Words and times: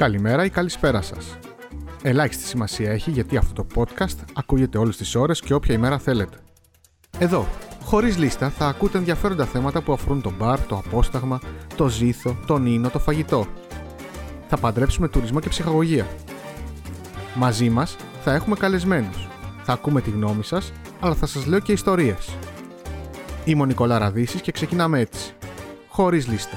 Καλημέρα 0.00 0.44
ή 0.44 0.50
καλησπέρα 0.50 1.02
σας. 1.02 1.38
Ελάχιστη 2.02 2.44
σημασία 2.44 2.90
έχει 2.90 3.10
γιατί 3.10 3.36
αυτό 3.36 3.64
το 3.64 3.66
podcast 3.74 4.16
ακούγεται 4.34 4.78
όλες 4.78 4.96
τις 4.96 5.14
ώρες 5.14 5.40
και 5.40 5.54
όποια 5.54 5.74
ημέρα 5.74 5.98
θέλετε. 5.98 6.36
Εδώ, 7.18 7.46
χωρίς 7.84 8.18
λίστα, 8.18 8.50
θα 8.50 8.66
ακούτε 8.66 8.98
ενδιαφέροντα 8.98 9.44
θέματα 9.44 9.82
που 9.82 9.92
αφορούν 9.92 10.22
το 10.22 10.32
μπαρ, 10.38 10.60
το 10.60 10.82
απόσταγμα, 10.86 11.40
το 11.76 11.88
ζήθο, 11.88 12.36
τον 12.46 12.66
ίνο, 12.66 12.88
το 12.88 12.98
φαγητό. 12.98 13.46
Θα 14.48 14.56
παντρέψουμε 14.56 15.08
τουρισμό 15.08 15.40
και 15.40 15.48
ψυχαγωγία. 15.48 16.06
Μαζί 17.34 17.70
μας 17.70 17.96
θα 18.22 18.32
έχουμε 18.34 18.56
καλεσμένους. 18.56 19.28
Θα 19.62 19.72
ακούμε 19.72 20.00
τη 20.00 20.10
γνώμη 20.10 20.44
σας, 20.44 20.72
αλλά 21.00 21.14
θα 21.14 21.26
σας 21.26 21.46
λέω 21.46 21.60
και 21.60 21.72
ιστορίες. 21.72 22.36
Είμαι 23.44 23.62
ο 23.62 23.64
Νικόλα 23.64 23.98
Ραδίσης 23.98 24.40
και 24.40 24.52
ξεκινάμε 24.52 25.00
έτσι. 25.00 25.34
Χωρίς 25.88 26.28
λίστα. 26.28 26.56